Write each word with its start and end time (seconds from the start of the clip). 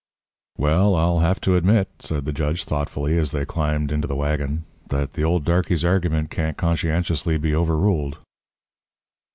"Well, 0.57 0.95
I'll 0.95 1.19
have 1.19 1.39
to 1.41 1.55
admit," 1.55 1.87
said 1.99 2.25
the 2.25 2.33
judge, 2.33 2.63
thoughtfully, 2.63 3.19
as 3.19 3.33
they 3.33 3.45
climbed 3.45 3.91
into 3.91 4.07
the 4.07 4.15
waggon, 4.15 4.63
"that 4.87 5.13
the 5.13 5.23
old 5.23 5.43
darkey's 5.45 5.85
argument 5.85 6.31
can't 6.31 6.57
conscientiously 6.57 7.37
be 7.37 7.53
overruled." 7.53 8.17